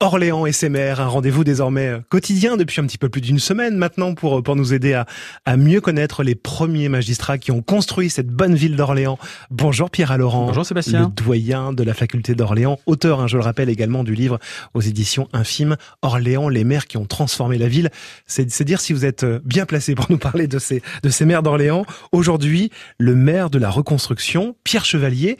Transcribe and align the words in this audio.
Orléans 0.00 0.44
et 0.44 0.52
ses 0.52 0.68
maires, 0.68 1.00
un 1.00 1.06
rendez-vous 1.06 1.42
désormais 1.42 1.86
euh, 1.86 2.00
quotidien 2.10 2.58
depuis 2.58 2.82
un 2.82 2.86
petit 2.86 2.98
peu 2.98 3.08
plus 3.08 3.22
d'une 3.22 3.38
semaine 3.38 3.78
maintenant 3.78 4.12
pour, 4.12 4.42
pour 4.42 4.54
nous 4.54 4.74
aider 4.74 4.92
à, 4.92 5.06
à 5.46 5.56
mieux 5.56 5.80
connaître 5.80 6.22
les 6.22 6.34
premiers 6.34 6.90
magistrats 6.90 7.38
qui 7.38 7.50
ont 7.50 7.62
construit 7.62 8.10
cette 8.10 8.28
bonne 8.28 8.54
ville 8.54 8.76
d'Orléans. 8.76 9.18
Bonjour 9.50 9.88
Pierre 9.88 10.18
Laurent. 10.18 10.48
Bonjour 10.48 10.66
Sébastien. 10.66 11.00
Le 11.00 11.24
doyen 11.24 11.72
de 11.72 11.82
la 11.82 11.94
faculté 11.94 12.34
d'Orléans, 12.34 12.78
auteur, 12.84 13.20
hein, 13.20 13.26
je 13.26 13.38
le 13.38 13.42
rappelle 13.42 13.70
également 13.70 14.04
du 14.04 14.14
livre 14.14 14.38
aux 14.74 14.82
éditions 14.82 15.28
Infime, 15.32 15.76
Orléans, 16.02 16.50
les 16.50 16.64
maires 16.64 16.88
qui 16.88 16.98
ont 16.98 17.06
transformé 17.06 17.56
la 17.56 17.68
ville. 17.68 17.88
C'est 18.26 18.64
dire 18.64 18.82
si 18.82 18.92
vous 18.92 19.06
êtes 19.06 19.24
euh, 19.24 19.40
bien 19.46 19.64
placé 19.64 19.94
pour 19.94 20.10
nous 20.10 20.18
parler 20.18 20.46
de 20.46 20.58
ces, 20.58 20.82
de 21.04 21.08
ces 21.08 21.24
maires 21.24 21.42
d'Orléans. 21.42 21.86
Aujourd'hui, 22.12 22.70
le 22.98 23.14
maire 23.14 23.48
de 23.48 23.58
la 23.58 23.70
reconstruction, 23.70 24.56
Pierre 24.62 24.84
Chevalier, 24.84 25.38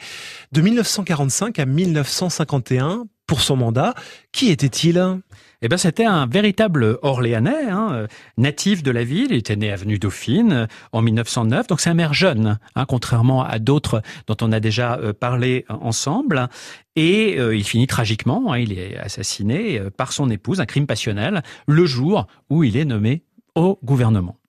de 0.51 0.61
1945 0.61 1.59
à 1.59 1.65
1951, 1.67 3.05
pour 3.27 3.41
son 3.41 3.57
mandat. 3.57 3.93
Qui 4.31 4.49
était-il? 4.49 5.21
Eh 5.61 5.67
ben, 5.69 5.77
c'était 5.77 6.05
un 6.05 6.27
véritable 6.27 6.99
Orléanais, 7.01 7.69
hein, 7.69 7.89
euh, 7.91 8.07
natif 8.37 8.83
de 8.83 8.91
la 8.91 9.03
ville. 9.03 9.27
Il 9.31 9.37
était 9.37 9.55
né 9.55 9.71
avenue 9.71 9.97
Dauphine 9.97 10.53
euh, 10.53 10.67
en 10.91 11.01
1909. 11.01 11.67
Donc 11.67 11.81
c'est 11.81 11.89
un 11.89 11.95
maire 11.95 12.13
jeune, 12.13 12.59
hein, 12.75 12.85
contrairement 12.87 13.43
à 13.43 13.57
d'autres 13.57 14.01
dont 14.27 14.37
on 14.41 14.51
a 14.51 14.59
déjà 14.59 14.97
euh, 14.97 15.13
parlé 15.13 15.65
ensemble. 15.69 16.47
Et 16.95 17.35
il 17.35 17.63
finit 17.63 17.85
tragiquement. 17.85 18.53
Hein, 18.53 18.57
il 18.57 18.73
est 18.73 18.97
assassiné 18.97 19.79
par 19.97 20.13
son 20.13 20.31
épouse, 20.31 20.59
un 20.59 20.65
crime 20.65 20.87
passionnel, 20.87 21.43
le 21.67 21.85
jour 21.85 22.25
où 22.49 22.63
il 22.63 22.75
est 22.75 22.85
nommé 22.85 23.21
au 23.53 23.77
gouvernement. 23.83 24.39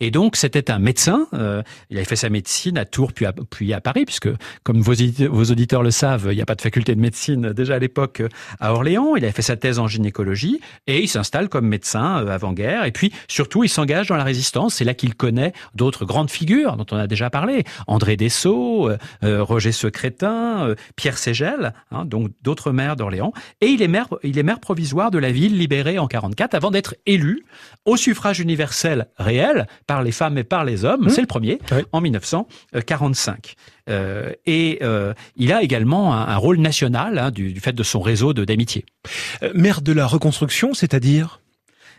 Et 0.00 0.10
donc, 0.10 0.36
c'était 0.36 0.70
un 0.70 0.78
médecin. 0.78 1.26
Euh, 1.34 1.62
il 1.90 1.96
avait 1.96 2.06
fait 2.06 2.16
sa 2.16 2.30
médecine 2.30 2.78
à 2.78 2.84
Tours 2.84 3.12
puis 3.12 3.72
à, 3.72 3.80
Paris, 3.80 4.04
puisque, 4.04 4.28
comme 4.62 4.80
vos, 4.80 4.92
auditeurs 4.92 5.82
le 5.82 5.90
savent, 5.90 6.28
il 6.30 6.36
n'y 6.36 6.42
a 6.42 6.46
pas 6.46 6.54
de 6.54 6.60
faculté 6.60 6.94
de 6.94 7.00
médecine 7.00 7.52
déjà 7.54 7.74
à 7.74 7.78
l'époque 7.78 8.20
euh, 8.20 8.28
à 8.60 8.72
Orléans. 8.72 9.16
Il 9.16 9.24
avait 9.24 9.32
fait 9.32 9.42
sa 9.42 9.56
thèse 9.56 9.78
en 9.78 9.86
gynécologie 9.86 10.60
et 10.86 11.00
il 11.00 11.08
s'installe 11.08 11.48
comme 11.48 11.66
médecin 11.66 12.22
euh, 12.22 12.28
avant-guerre. 12.28 12.84
Et 12.84 12.92
puis, 12.92 13.12
surtout, 13.28 13.64
il 13.64 13.68
s'engage 13.68 14.08
dans 14.08 14.16
la 14.16 14.24
résistance. 14.24 14.74
C'est 14.74 14.84
là 14.84 14.94
qu'il 14.94 15.14
connaît 15.14 15.52
d'autres 15.74 16.04
grandes 16.04 16.30
figures 16.30 16.76
dont 16.76 16.86
on 16.90 16.96
a 16.96 17.06
déjà 17.06 17.30
parlé. 17.30 17.64
André 17.86 18.16
Dessau, 18.16 18.90
Roger 19.22 19.72
Secrétin, 19.72 20.74
Pierre 20.96 21.18
Ségel, 21.18 21.74
hein, 21.90 22.04
donc 22.04 22.30
d'autres 22.42 22.72
maires 22.72 22.96
d'Orléans. 22.96 23.32
Et 23.60 23.66
il 23.66 23.82
est 23.82 23.88
maire, 23.88 24.08
il 24.22 24.38
est 24.38 24.42
maire 24.42 24.60
provisoire 24.60 25.10
de 25.10 25.18
la 25.18 25.30
ville 25.30 25.56
libérée 25.56 25.98
en 25.98 26.06
44 26.06 26.54
avant 26.54 26.70
d'être 26.70 26.96
élu 27.06 27.44
au 27.84 27.96
suffrage 27.96 28.40
universel 28.40 29.08
réel 29.18 29.41
par 29.86 30.02
les 30.02 30.12
femmes 30.12 30.38
et 30.38 30.44
par 30.44 30.64
les 30.64 30.84
hommes. 30.84 31.06
Mmh. 31.06 31.10
C'est 31.10 31.20
le 31.20 31.26
premier, 31.26 31.58
en 31.92 32.00
1945. 32.00 33.54
Euh, 33.88 34.32
et 34.46 34.78
euh, 34.82 35.12
il 35.36 35.52
a 35.52 35.62
également 35.62 36.14
un, 36.14 36.36
rôle 36.36 36.58
national 36.58 37.18
hein, 37.18 37.30
du, 37.30 37.58
fait 37.60 37.72
de 37.72 37.82
son 37.82 38.00
réseau 38.00 38.32
d'amitié. 38.32 38.84
Euh, 39.42 39.50
maire 39.54 39.82
de 39.82 39.92
la 39.92 40.06
reconstruction, 40.06 40.74
c'est-à-dire? 40.74 41.41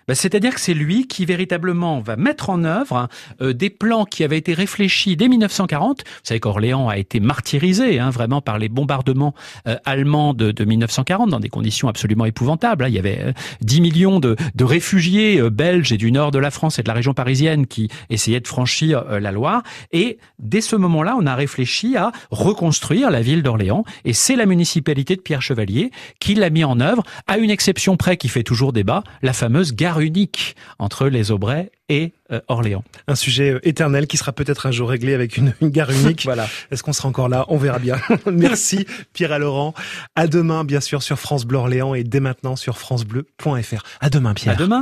Bah, 0.07 0.15
c'est-à-dire 0.15 0.53
que 0.53 0.59
c'est 0.59 0.73
lui 0.73 1.07
qui 1.07 1.25
véritablement 1.25 1.99
va 1.99 2.15
mettre 2.15 2.49
en 2.49 2.63
œuvre 2.63 3.07
euh, 3.41 3.53
des 3.53 3.69
plans 3.69 4.05
qui 4.05 4.23
avaient 4.23 4.37
été 4.37 4.53
réfléchis 4.53 5.15
dès 5.15 5.27
1940. 5.27 5.99
Vous 5.99 6.11
savez 6.23 6.39
qu'Orléans 6.39 6.89
a 6.89 6.97
été 6.97 7.19
martyrisé 7.19 7.99
hein, 7.99 8.09
vraiment 8.09 8.41
par 8.41 8.59
les 8.59 8.69
bombardements 8.69 9.33
euh, 9.67 9.77
allemands 9.85 10.33
de, 10.33 10.51
de, 10.51 10.65
1940 10.65 11.29
dans 11.29 11.39
des 11.39 11.49
conditions 11.49 11.87
absolument 11.87 12.25
épouvantables. 12.25 12.83
Hein. 12.83 12.89
Il 12.89 12.95
y 12.95 12.99
avait 12.99 13.33
10 13.61 13.77
euh, 13.77 13.81
millions 13.81 14.19
de, 14.19 14.35
de, 14.55 14.63
réfugiés 14.63 15.41
belges 15.49 15.91
et 15.91 15.97
du 15.97 16.11
nord 16.11 16.31
de 16.31 16.39
la 16.39 16.51
France 16.51 16.79
et 16.79 16.83
de 16.83 16.87
la 16.87 16.93
région 16.93 17.13
parisienne 17.13 17.67
qui 17.67 17.89
essayaient 18.09 18.39
de 18.39 18.47
franchir 18.47 19.03
la 19.19 19.31
Loire. 19.31 19.63
Et 19.91 20.17
dès 20.39 20.61
ce 20.61 20.75
moment-là, 20.75 21.15
on 21.19 21.25
a 21.25 21.35
réfléchi 21.35 21.95
à 21.97 22.11
reconstruire 22.31 23.09
la 23.11 23.21
ville 23.21 23.43
d'Orléans. 23.43 23.83
Et 24.05 24.13
c'est 24.13 24.35
la 24.35 24.45
municipalité 24.45 25.15
de 25.15 25.21
Pierre 25.21 25.41
Chevalier 25.41 25.91
qui 26.19 26.35
l'a 26.35 26.49
mis 26.49 26.63
en 26.63 26.79
œuvre, 26.79 27.03
à 27.27 27.37
une 27.37 27.49
exception 27.49 27.97
près 27.97 28.17
qui 28.17 28.29
fait 28.29 28.43
toujours 28.43 28.73
débat, 28.73 29.03
la 29.21 29.33
fameuse 29.33 29.73
gare 29.73 29.92
unique 29.99 30.55
entre 30.79 31.07
les 31.07 31.31
Aubrais 31.31 31.71
et 31.89 32.13
euh, 32.31 32.39
Orléans. 32.47 32.83
Un 33.07 33.15
sujet 33.15 33.51
euh, 33.51 33.67
éternel 33.67 34.07
qui 34.07 34.17
sera 34.17 34.31
peut-être 34.31 34.65
un 34.65 34.71
jour 34.71 34.89
réglé 34.89 35.13
avec 35.13 35.37
une, 35.37 35.53
gare 35.61 35.91
unique. 35.91 36.23
voilà. 36.25 36.47
Est-ce 36.71 36.81
qu'on 36.81 36.93
sera 36.93 37.09
encore 37.09 37.29
là? 37.29 37.45
On 37.49 37.57
verra 37.57 37.79
bien. 37.79 37.97
Merci 38.31 38.85
Pierre 39.13 39.37
Laurent. 39.37 39.73
À 40.15 40.27
demain 40.27 40.63
bien 40.63 40.79
sûr 40.79 41.03
sur 41.03 41.19
France 41.19 41.45
Bleu 41.45 41.57
Orléans 41.57 41.93
et 41.93 42.03
dès 42.03 42.19
maintenant 42.19 42.55
sur 42.55 42.77
francebleu.fr. 42.77 43.83
À 43.99 44.09
demain 44.09 44.33
Pierre. 44.33 44.53
À 44.53 44.57
demain. 44.57 44.69